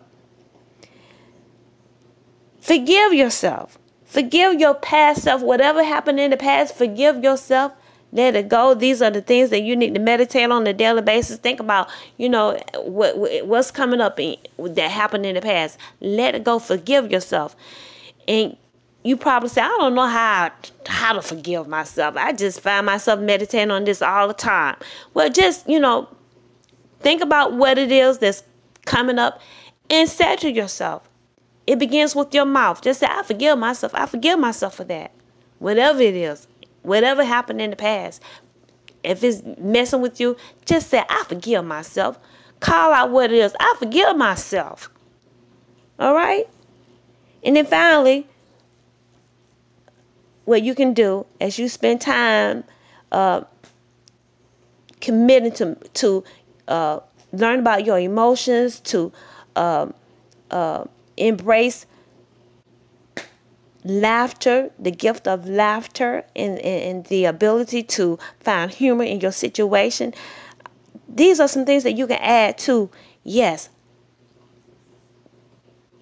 Forgive 2.65 3.13
yourself. 3.13 3.77
Forgive 4.05 4.59
your 4.59 4.73
past 4.73 5.21
self. 5.21 5.43
Whatever 5.43 5.83
happened 5.83 6.19
in 6.19 6.31
the 6.31 6.37
past, 6.37 6.73
forgive 6.73 7.23
yourself. 7.23 7.71
Let 8.11 8.35
it 8.35 8.49
go. 8.49 8.73
These 8.73 9.03
are 9.03 9.11
the 9.11 9.21
things 9.21 9.51
that 9.51 9.61
you 9.61 9.75
need 9.75 9.93
to 9.93 9.99
meditate 9.99 10.49
on 10.49 10.65
a 10.65 10.73
daily 10.73 11.03
basis. 11.03 11.37
Think 11.37 11.59
about, 11.59 11.89
you 12.17 12.27
know, 12.27 12.59
what 12.77 13.45
what's 13.45 13.69
coming 13.69 14.01
up 14.01 14.19
in, 14.19 14.37
that 14.57 14.89
happened 14.89 15.27
in 15.27 15.35
the 15.35 15.41
past. 15.41 15.77
Let 16.01 16.33
it 16.33 16.43
go. 16.43 16.57
Forgive 16.57 17.11
yourself, 17.11 17.55
and 18.27 18.57
you 19.03 19.15
probably 19.15 19.49
say, 19.49 19.61
I 19.61 19.67
don't 19.67 19.93
know 19.93 20.07
how 20.07 20.49
how 20.87 21.13
to 21.13 21.21
forgive 21.21 21.67
myself. 21.67 22.17
I 22.17 22.33
just 22.33 22.61
find 22.61 22.87
myself 22.87 23.19
meditating 23.19 23.69
on 23.69 23.83
this 23.83 24.01
all 24.01 24.27
the 24.27 24.33
time. 24.33 24.77
Well, 25.13 25.29
just, 25.29 25.69
you 25.69 25.79
know, 25.79 26.09
think 26.99 27.21
about 27.21 27.53
what 27.53 27.77
it 27.77 27.91
is 27.91 28.17
that's 28.17 28.41
coming 28.85 29.19
up 29.19 29.39
and 29.91 30.09
say 30.09 30.35
to 30.37 30.51
yourself. 30.51 31.07
It 31.67 31.79
begins 31.79 32.15
with 32.15 32.33
your 32.33 32.45
mouth. 32.45 32.81
Just 32.81 32.99
say, 32.99 33.07
I 33.09 33.23
forgive 33.23 33.57
myself. 33.57 33.93
I 33.95 34.05
forgive 34.05 34.39
myself 34.39 34.75
for 34.75 34.83
that. 34.85 35.11
Whatever 35.59 36.01
it 36.01 36.15
is, 36.15 36.47
whatever 36.83 37.23
happened 37.23 37.61
in 37.61 37.71
the 37.71 37.75
past. 37.75 38.21
If 39.03 39.23
it's 39.23 39.41
messing 39.59 40.01
with 40.01 40.19
you, 40.19 40.35
just 40.65 40.89
say, 40.89 41.03
I 41.09 41.23
forgive 41.27 41.65
myself. 41.65 42.19
Call 42.59 42.93
out 42.93 43.11
what 43.11 43.31
it 43.31 43.37
is. 43.37 43.55
I 43.59 43.75
forgive 43.79 44.15
myself. 44.15 44.89
All 45.99 46.13
right? 46.13 46.47
And 47.43 47.55
then 47.55 47.65
finally, 47.65 48.27
what 50.45 50.63
you 50.63 50.75
can 50.75 50.93
do 50.93 51.25
as 51.41 51.59
you 51.59 51.69
spend 51.69 52.01
time 52.01 52.63
uh, 53.11 53.41
committing 55.01 55.51
to 55.53 55.75
to 55.93 56.23
uh, 56.67 56.99
learn 57.31 57.59
about 57.59 57.85
your 57.85 57.99
emotions, 57.99 58.79
to 58.79 59.11
uh, 59.55 59.87
uh, 60.49 60.85
embrace 61.17 61.85
laughter, 63.83 64.71
the 64.79 64.91
gift 64.91 65.27
of 65.27 65.47
laughter, 65.47 66.25
and, 66.35 66.57
and 66.59 67.05
the 67.05 67.25
ability 67.25 67.83
to 67.83 68.17
find 68.39 68.71
humor 68.71 69.03
in 69.03 69.21
your 69.21 69.31
situation. 69.31 70.13
These 71.07 71.39
are 71.39 71.47
some 71.47 71.65
things 71.65 71.83
that 71.83 71.93
you 71.93 72.07
can 72.07 72.17
add 72.19 72.57
to 72.59 72.89
yes. 73.23 73.69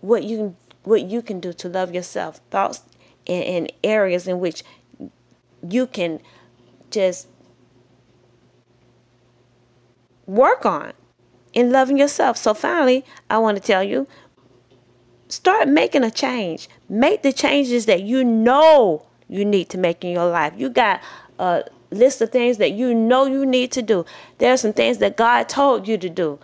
What 0.02 0.24
you 0.24 0.38
can 0.38 0.56
what 0.84 1.04
you 1.04 1.22
can 1.22 1.40
do 1.40 1.54
to 1.54 1.70
love 1.70 1.94
yourself. 1.94 2.42
Thoughts 2.50 2.82
in, 3.26 3.42
in 3.42 3.70
areas 3.84 4.28
in 4.28 4.40
which 4.40 4.64
you 5.68 5.88
can 5.88 6.20
just 6.92 7.28
work 10.26 10.66
on 10.66 10.94
in 11.54 11.72
loving 11.72 11.98
yourself. 11.98 12.38
So 12.38 12.54
finally, 12.54 13.06
I 13.30 13.38
want 13.38 13.58
to 13.58 13.64
tell 13.64 13.84
you 13.84 14.08
start 15.34 15.68
making 15.68 16.04
a 16.04 16.12
change. 16.12 16.70
Make 16.90 17.24
the 17.24 17.34
changes 17.34 17.86
that 17.88 18.04
you 18.04 18.24
know 18.24 19.06
you 19.28 19.44
need 19.46 19.70
to 19.70 19.78
make 19.78 20.04
in 20.04 20.12
your 20.12 20.30
life. 20.30 20.54
You 20.56 20.70
got 20.70 21.02
a 21.40 21.64
list 21.92 22.22
of 22.22 22.32
things 22.32 22.58
that 22.58 22.72
you 22.72 22.94
know 22.94 23.26
you 23.26 23.46
need 23.46 23.72
to 23.74 23.82
do. 23.82 24.06
There 24.38 24.54
are 24.54 24.58
some 24.58 24.74
things 24.74 25.00
that 25.00 25.18
God 25.18 25.50
told 25.50 25.88
you 25.88 25.98
to 25.98 26.10
do. 26.10 26.40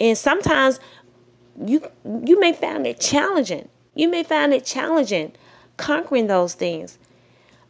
And 0.00 0.16
sometimes 0.16 0.80
you 1.64 1.86
you 2.24 2.40
may 2.40 2.52
find 2.52 2.86
it 2.86 3.00
challenging. 3.00 3.68
You 3.94 4.08
may 4.08 4.22
find 4.22 4.52
it 4.54 4.64
challenging 4.64 5.32
conquering 5.76 6.26
those 6.26 6.54
things 6.54 6.98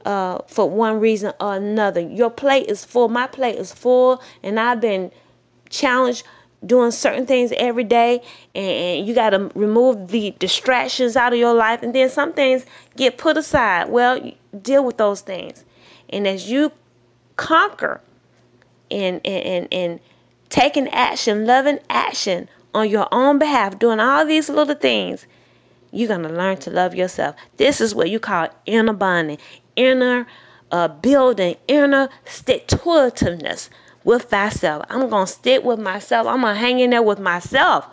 uh, 0.05 0.39
for 0.47 0.69
one 0.69 1.01
reason 1.01 1.33
or 1.41 1.55
another. 1.55 2.01
Your 2.01 2.31
plate 2.31 2.69
is 2.69 2.85
full. 2.85 3.09
My 3.09 3.27
plate 3.27 3.57
is 3.57 3.73
full, 3.73 4.23
and 4.43 4.59
I've 4.59 4.81
been 4.81 5.11
challenged 5.69 6.25
doing 6.65 6.91
certain 6.91 7.27
things 7.27 7.53
every 7.57 7.85
day 7.85 8.23
and 8.55 9.07
you 9.07 9.15
got 9.15 9.31
to 9.31 9.51
remove 9.55 10.09
the 10.09 10.35
distractions 10.39 11.17
out 11.17 11.33
of 11.33 11.39
your 11.39 11.55
life 11.55 11.83
and 11.83 11.95
then 11.95 12.09
some 12.09 12.33
things 12.33 12.65
get 12.97 13.19
put 13.19 13.37
aside. 13.37 13.89
Well 13.89 14.33
deal 14.61 14.85
with 14.85 14.97
those 14.99 15.21
things. 15.21 15.65
And 16.09 16.27
as 16.27 16.51
you 16.51 16.73
conquer 17.37 18.01
and 18.91 19.21
and 19.27 19.69
and, 19.73 20.01
taking 20.49 20.87
action 20.89 21.47
loving 21.47 21.79
action 21.89 22.47
on 22.75 22.87
your 22.87 23.09
own 23.11 23.39
behalf 23.39 23.79
doing 23.79 23.99
all 23.99 24.27
these 24.27 24.51
little 24.51 24.75
things 24.75 25.27
you're 25.91 26.09
going 26.09 26.23
to 26.23 26.29
learn 26.29 26.59
to 26.59 26.71
love 26.71 26.95
yourself. 26.95 27.35
This 27.57 27.81
is 27.81 27.95
what 27.95 28.11
you 28.11 28.21
call 28.21 28.49
inner 28.67 28.93
bonding 28.93 29.39
inner 29.77 30.27
uh, 30.71 30.89
building 30.89 31.57
inner 31.69 32.11
to 32.27 33.69
with 34.05 34.25
thyself. 34.25 34.85
I'm 34.89 35.09
going 35.09 35.27
to 35.27 35.33
stick 35.33 35.65
with 35.65 35.79
myself. 35.79 36.27
I'm 36.27 36.41
going 36.41 36.55
to 36.55 36.61
hang 36.61 36.81
in 36.81 36.91
there 36.91 37.03
with 37.03 37.21
myself. 37.21 37.87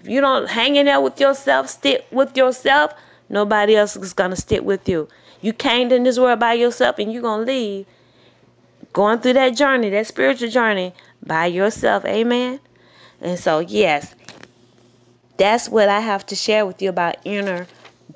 If 0.00 0.08
you 0.08 0.20
don't 0.20 0.48
hang 0.48 0.76
in 0.76 0.86
there 0.86 1.00
with 1.00 1.20
yourself, 1.20 1.68
stick 1.68 2.06
with 2.10 2.36
yourself, 2.36 2.92
nobody 3.28 3.76
else 3.76 3.96
is 3.96 4.12
going 4.12 4.30
to 4.30 4.36
stick 4.36 4.62
with 4.62 4.88
you. 4.88 5.08
You 5.40 5.52
came 5.52 5.90
in 5.90 6.04
this 6.04 6.18
world 6.18 6.40
by 6.40 6.54
yourself 6.54 6.98
and 6.98 7.12
you're 7.12 7.22
going 7.22 7.46
to 7.46 7.52
leave 7.52 7.86
going 8.92 9.18
through 9.18 9.34
that 9.34 9.56
journey, 9.56 9.90
that 9.90 10.06
spiritual 10.06 10.50
journey 10.50 10.92
by 11.24 11.46
yourself. 11.46 12.04
Amen. 12.04 12.60
And 13.20 13.38
so, 13.38 13.60
yes, 13.60 14.14
that's 15.36 15.68
what 15.68 15.88
I 15.88 16.00
have 16.00 16.26
to 16.26 16.34
share 16.34 16.66
with 16.66 16.82
you 16.82 16.88
about 16.88 17.16
inner 17.24 17.66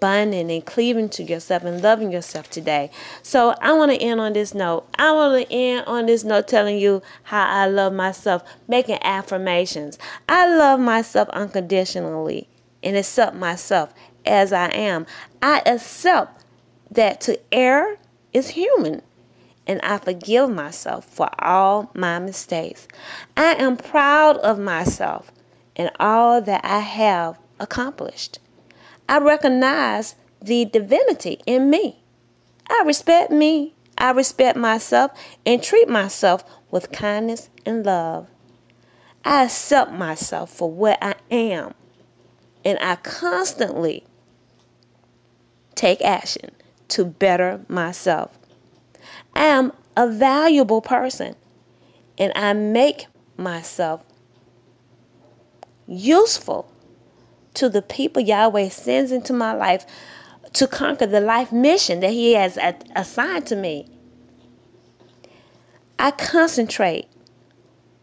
bonding 0.01 0.51
and 0.51 0.65
cleaving 0.65 1.09
to 1.11 1.23
yourself 1.23 1.65
and 1.65 1.83
loving 1.83 2.13
yourself 2.13 2.51
today. 2.51 2.91
So 3.23 3.55
I 3.61 3.73
want 3.73 3.93
to 3.93 3.99
end 3.99 4.21
on 4.21 4.33
this 4.33 4.55
note. 4.55 4.87
I 4.99 5.13
want 5.13 5.47
to 5.47 5.53
end 5.53 5.87
on 5.87 6.07
this 6.07 6.25
note 6.25 6.49
telling 6.49 6.79
you 6.79 7.03
how 7.25 7.47
I 7.47 7.67
love 7.67 7.93
myself, 7.93 8.43
making 8.69 8.99
affirmations. 9.03 9.99
I 10.29 10.49
love 10.55 10.81
myself 10.81 11.29
unconditionally 11.31 12.49
and 12.83 12.97
accept 12.97 13.37
myself 13.37 13.93
as 14.27 14.53
I 14.53 14.69
am. 14.69 15.07
I 15.43 15.63
accept 15.67 16.45
that 16.91 17.21
to 17.23 17.39
err 17.53 17.99
is 18.33 18.51
human 18.51 19.03
and 19.67 19.81
I 19.83 19.99
forgive 19.99 20.51
myself 20.51 21.05
for 21.07 21.31
all 21.43 21.91
my 21.95 22.19
mistakes. 22.19 22.87
I 23.37 23.55
am 23.55 23.77
proud 23.77 24.37
of 24.39 24.59
myself 24.59 25.33
and 25.77 25.91
all 25.99 26.41
that 26.43 26.65
I 26.65 26.81
have 26.81 27.39
accomplished. 27.59 28.39
I 29.09 29.19
recognize 29.19 30.15
the 30.41 30.65
divinity 30.65 31.41
in 31.47 31.71
me. 31.71 32.03
I 32.69 32.83
respect 32.87 33.31
me. 33.31 33.75
I 33.97 34.11
respect 34.11 34.57
myself 34.57 35.13
and 35.47 35.63
treat 35.63 35.89
myself 35.89 36.45
with 36.71 36.93
kindness 36.93 37.49
and 37.65 37.85
love. 37.85 38.29
I 39.25 39.45
accept 39.45 39.93
myself 39.93 40.51
for 40.51 40.71
what 40.71 40.99
I 41.03 41.15
am. 41.31 41.75
And 42.65 42.79
I 42.81 42.97
constantly 42.97 44.05
take 45.75 46.03
action 46.03 46.51
to 46.89 47.05
better 47.05 47.61
myself. 47.69 48.39
I 49.35 49.45
am 49.45 49.73
a 49.97 50.09
valuable 50.09 50.81
person 50.81 51.37
and 52.19 52.33
I 52.35 52.53
make 52.53 53.07
myself 53.37 54.03
useful 55.87 56.71
to 57.55 57.69
the 57.69 57.83
people 57.83 58.23
Yahweh 58.23 58.69
sends 58.69 59.13
into 59.13 59.33
my 59.33 59.53
life 59.53 59.87
to 60.55 60.67
conquer 60.67 61.07
the 61.07 61.21
life 61.21 61.53
mission 61.53 62.01
that 62.01 62.13
He 62.13 62.35
has 62.35 62.59
assigned 62.95 63.47
to 63.47 63.57
me. 63.57 63.89
I 65.99 66.11
concentrate 66.11 67.09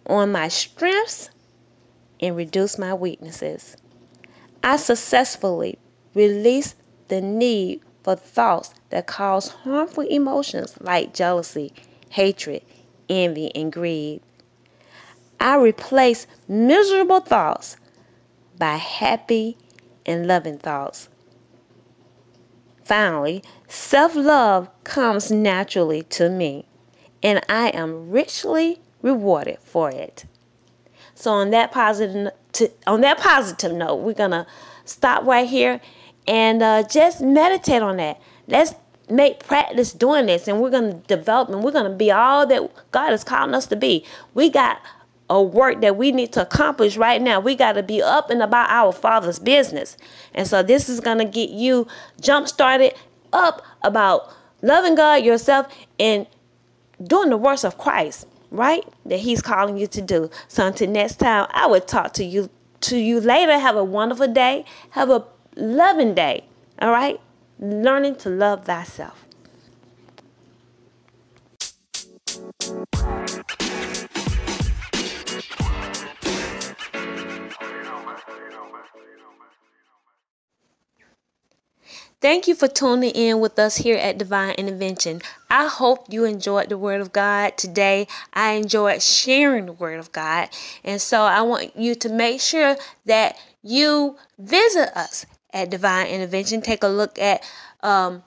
on 0.05 0.31
my 0.31 0.47
strengths 0.47 1.29
and 2.19 2.35
reduce 2.35 2.77
my 2.77 2.93
weaknesses. 2.93 3.77
I 4.63 4.77
successfully 4.77 5.77
release 6.13 6.75
the 7.07 7.21
need 7.21 7.81
for 8.03 8.15
thoughts 8.15 8.73
that 8.89 9.07
cause 9.07 9.49
harmful 9.49 10.03
emotions 10.07 10.75
like 10.79 11.13
jealousy, 11.13 11.73
hatred, 12.09 12.63
envy, 13.09 13.53
and 13.55 13.71
greed. 13.71 14.21
I 15.39 15.57
replace 15.57 16.27
miserable 16.47 17.19
thoughts 17.19 17.77
by 18.61 18.75
happy 18.75 19.57
and 20.05 20.27
loving 20.27 20.59
thoughts. 20.59 21.09
Finally, 22.83 23.43
self 23.67 24.15
love 24.15 24.69
comes 24.83 25.31
naturally 25.31 26.03
to 26.03 26.29
me, 26.29 26.67
and 27.23 27.41
I 27.49 27.69
am 27.69 28.11
richly 28.11 28.79
rewarded 29.01 29.57
for 29.63 29.89
it. 29.89 30.25
So 31.15 31.31
on 31.31 31.49
that 31.49 31.71
positive 31.71 32.33
on 32.85 33.01
that 33.01 33.17
positive 33.17 33.71
note, 33.73 33.95
we're 33.95 34.13
gonna 34.13 34.45
stop 34.85 35.25
right 35.25 35.49
here 35.49 35.81
and 36.27 36.61
uh, 36.61 36.83
just 36.83 37.19
meditate 37.19 37.81
on 37.81 37.97
that. 37.97 38.21
Let's 38.45 38.75
make 39.09 39.39
practice 39.39 39.91
doing 39.91 40.27
this, 40.27 40.47
and 40.47 40.61
we're 40.61 40.69
gonna 40.69 41.01
develop, 41.07 41.49
and 41.49 41.63
we're 41.63 41.71
gonna 41.71 41.89
be 41.89 42.11
all 42.11 42.45
that 42.45 42.91
God 42.91 43.11
is 43.11 43.23
calling 43.23 43.55
us 43.55 43.65
to 43.67 43.75
be. 43.75 44.05
We 44.35 44.51
got 44.51 44.79
a 45.31 45.41
work 45.41 45.79
that 45.79 45.95
we 45.95 46.11
need 46.11 46.33
to 46.33 46.41
accomplish 46.41 46.97
right 46.97 47.21
now. 47.21 47.39
We 47.39 47.55
got 47.55 47.73
to 47.73 47.83
be 47.83 48.01
up 48.01 48.29
and 48.29 48.43
about 48.43 48.69
our 48.69 48.91
Father's 48.91 49.39
business. 49.39 49.95
And 50.33 50.45
so 50.45 50.61
this 50.61 50.89
is 50.89 50.99
going 50.99 51.19
to 51.19 51.25
get 51.25 51.51
you 51.51 51.87
jump 52.19 52.49
started 52.49 52.93
up 53.31 53.61
about 53.81 54.29
loving 54.61 54.95
God, 54.95 55.23
yourself, 55.23 55.73
and 55.97 56.27
doing 57.01 57.29
the 57.29 57.37
works 57.37 57.63
of 57.63 57.77
Christ, 57.77 58.27
right? 58.51 58.83
That 59.05 59.19
He's 59.19 59.41
calling 59.41 59.77
you 59.77 59.87
to 59.87 60.01
do. 60.01 60.29
So 60.49 60.67
until 60.67 60.89
next 60.89 61.15
time, 61.15 61.47
I 61.51 61.65
will 61.65 61.79
talk 61.79 62.11
to 62.15 62.25
you 62.25 62.49
to 62.81 62.97
you 62.97 63.21
later. 63.21 63.57
Have 63.57 63.77
a 63.77 63.85
wonderful 63.85 64.27
day. 64.27 64.65
Have 64.91 65.09
a 65.09 65.23
loving 65.55 66.13
day. 66.13 66.43
All 66.81 66.91
right? 66.91 67.21
Learning 67.57 68.17
to 68.17 68.29
love 68.29 68.65
thyself. 68.65 69.25
Thank 82.21 82.47
you 82.47 82.53
for 82.53 82.67
tuning 82.67 83.09
in 83.15 83.39
with 83.39 83.57
us 83.57 83.77
here 83.77 83.97
at 83.97 84.19
Divine 84.19 84.53
Intervention. 84.53 85.23
I 85.49 85.65
hope 85.67 86.05
you 86.07 86.23
enjoyed 86.23 86.69
the 86.69 86.77
Word 86.77 87.01
of 87.01 87.11
God 87.11 87.57
today. 87.57 88.05
I 88.31 88.51
enjoyed 88.51 89.01
sharing 89.01 89.65
the 89.65 89.73
Word 89.73 89.97
of 89.97 90.11
God. 90.11 90.49
And 90.83 91.01
so 91.01 91.23
I 91.23 91.41
want 91.41 91.75
you 91.75 91.95
to 91.95 92.09
make 92.09 92.39
sure 92.39 92.77
that 93.07 93.37
you 93.63 94.17
visit 94.37 94.95
us 94.95 95.25
at 95.51 95.71
Divine 95.71 96.09
Intervention. 96.09 96.61
Take 96.61 96.83
a 96.83 96.87
look 96.87 97.17
at 97.17 97.43
um, 97.81 98.21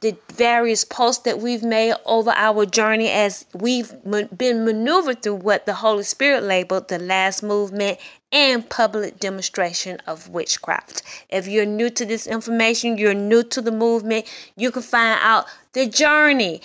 the 0.00 0.16
various 0.32 0.84
posts 0.84 1.24
that 1.24 1.40
we've 1.40 1.62
made 1.62 1.94
over 2.06 2.30
our 2.30 2.64
journey 2.64 3.08
as 3.08 3.44
we've 3.52 3.92
been 4.04 4.64
maneuvered 4.64 5.22
through 5.22 5.34
what 5.34 5.66
the 5.66 5.74
Holy 5.74 6.04
Spirit 6.04 6.44
labeled 6.44 6.88
the 6.88 6.98
last 6.98 7.42
movement 7.42 7.98
and 8.30 8.68
public 8.68 9.18
demonstration 9.18 9.98
of 10.06 10.28
witchcraft. 10.28 11.02
If 11.30 11.48
you're 11.48 11.66
new 11.66 11.90
to 11.90 12.04
this 12.04 12.26
information, 12.26 12.98
you're 12.98 13.14
new 13.14 13.42
to 13.44 13.60
the 13.60 13.72
movement, 13.72 14.26
you 14.56 14.70
can 14.70 14.82
find 14.82 15.18
out 15.22 15.46
the 15.72 15.86
journey 15.86 16.60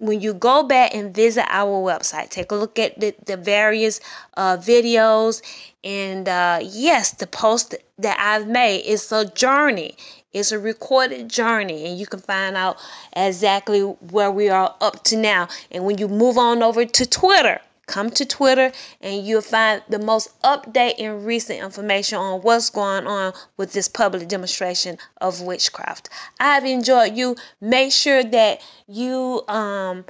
when 0.00 0.20
you 0.20 0.32
go 0.32 0.62
back 0.62 0.94
and 0.94 1.14
visit 1.14 1.44
our 1.48 1.82
website, 1.82 2.30
take 2.30 2.50
a 2.50 2.54
look 2.54 2.78
at 2.78 2.98
the, 2.98 3.14
the 3.26 3.36
various 3.36 4.00
uh, 4.34 4.56
videos. 4.56 5.42
And 5.84 6.26
uh, 6.26 6.60
yes, 6.62 7.12
the 7.12 7.26
post 7.26 7.74
that 7.98 8.18
I've 8.18 8.48
made 8.48 8.80
is 8.80 9.12
a 9.12 9.26
journey. 9.26 9.96
It's 10.32 10.52
a 10.52 10.58
recorded 10.58 11.28
journey, 11.28 11.86
and 11.86 11.98
you 11.98 12.06
can 12.06 12.20
find 12.20 12.56
out 12.56 12.76
exactly 13.14 13.80
where 13.80 14.30
we 14.30 14.48
are 14.48 14.74
up 14.80 15.02
to 15.04 15.16
now. 15.16 15.48
And 15.70 15.84
when 15.84 15.98
you 15.98 16.06
move 16.06 16.38
on 16.38 16.62
over 16.62 16.84
to 16.84 17.06
Twitter, 17.06 17.60
come 17.86 18.10
to 18.10 18.24
Twitter 18.24 18.70
and 19.00 19.26
you'll 19.26 19.42
find 19.42 19.82
the 19.88 19.98
most 19.98 20.40
update 20.42 20.94
and 21.00 21.26
recent 21.26 21.58
information 21.60 22.18
on 22.18 22.40
what's 22.42 22.70
going 22.70 23.06
on 23.08 23.32
with 23.56 23.72
this 23.72 23.88
public 23.88 24.28
demonstration 24.28 24.96
of 25.20 25.40
witchcraft. 25.42 26.08
I've 26.38 26.64
enjoyed 26.64 27.16
you. 27.16 27.34
Make 27.60 27.90
sure 27.90 28.22
that 28.22 28.60
you 28.86 29.42
um 29.48 30.04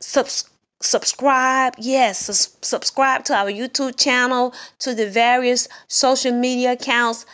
subscribe 0.00 0.54
subscribe 0.80 1.74
yes 1.76 2.54
subscribe 2.62 3.24
to 3.24 3.34
our 3.34 3.50
youtube 3.50 3.98
channel 3.98 4.54
to 4.78 4.94
the 4.94 5.10
various 5.10 5.66
social 5.88 6.30
media 6.30 6.70
accounts 6.74 7.26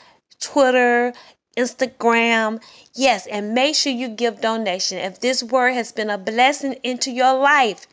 Twitter, 0.45 1.13
Instagram. 1.57 2.63
Yes, 2.95 3.27
and 3.27 3.55
make 3.55 3.75
sure 3.75 3.93
you 3.93 4.09
give 4.09 4.41
donation. 4.41 4.99
If 4.99 5.21
this 5.21 5.43
word 5.43 5.73
has 5.73 5.93
been 5.93 6.11
a 6.11 6.19
blessing 6.19 6.75
into 6.83 7.11
your 7.11 7.35
life, 7.35 7.87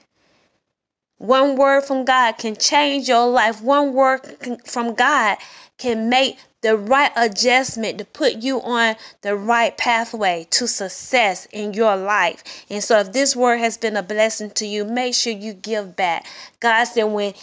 one 1.17 1.56
word 1.56 1.84
from 1.84 2.04
God 2.04 2.39
can 2.39 2.56
change 2.56 3.08
your 3.08 3.28
life. 3.28 3.62
One 3.62 3.93
word 3.93 4.21
from 4.65 4.95
God 4.95 5.38
can 5.78 6.10
make 6.10 6.38
the 6.62 6.76
right 6.76 7.12
adjustment 7.15 7.97
to 7.97 8.06
put 8.06 8.38
you 8.38 8.62
on 8.62 8.95
the 9.21 9.36
right 9.36 9.76
pathway 9.78 10.47
to 10.52 10.67
success 10.67 11.47
in 11.52 11.74
your 11.74 11.95
life. 11.95 12.65
And 12.69 12.84
so, 12.84 13.00
if 13.00 13.12
this 13.13 13.36
word 13.36 13.58
has 13.58 13.78
been 13.78 13.97
a 13.97 14.04
blessing 14.04 14.52
to 14.52 14.65
you, 14.65 14.86
make 14.86 15.13
sure 15.13 15.34
you 15.34 15.54
give 15.54 15.95
back. 15.95 16.26
God 16.60 16.86
said, 16.86 17.04
when 17.04 17.34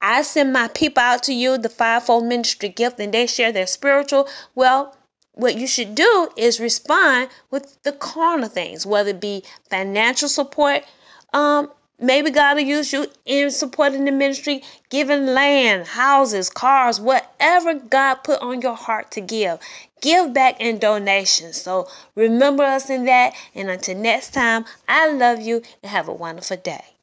I 0.00 0.22
send 0.22 0.52
my 0.52 0.68
people 0.68 1.02
out 1.02 1.22
to 1.24 1.34
you, 1.34 1.56
the 1.56 1.68
fivefold 1.68 2.26
ministry 2.26 2.68
gift, 2.68 3.00
and 3.00 3.14
they 3.14 3.26
share 3.26 3.52
their 3.52 3.66
spiritual, 3.66 4.28
well, 4.54 4.96
what 5.34 5.56
you 5.56 5.66
should 5.66 5.94
do 5.94 6.30
is 6.36 6.60
respond 6.60 7.28
with 7.50 7.82
the 7.82 7.92
carnal 7.92 8.48
things, 8.48 8.86
whether 8.86 9.10
it 9.10 9.20
be 9.20 9.42
financial 9.68 10.28
support, 10.28 10.84
um, 11.32 11.70
Maybe 12.00 12.30
God 12.32 12.56
will 12.56 12.64
use 12.64 12.92
you 12.92 13.06
in 13.24 13.50
supporting 13.52 14.04
the 14.04 14.10
ministry, 14.10 14.62
giving 14.90 15.26
land, 15.26 15.86
houses, 15.86 16.50
cars, 16.50 17.00
whatever 17.00 17.74
God 17.74 18.16
put 18.16 18.40
on 18.42 18.60
your 18.60 18.74
heart 18.74 19.12
to 19.12 19.20
give. 19.20 19.60
Give 20.00 20.34
back 20.34 20.60
in 20.60 20.78
donations. 20.78 21.60
So 21.60 21.88
remember 22.16 22.64
us 22.64 22.90
in 22.90 23.04
that. 23.04 23.34
And 23.54 23.70
until 23.70 23.96
next 23.96 24.34
time, 24.34 24.64
I 24.88 25.10
love 25.12 25.40
you 25.40 25.62
and 25.82 25.90
have 25.90 26.08
a 26.08 26.12
wonderful 26.12 26.56
day. 26.56 26.93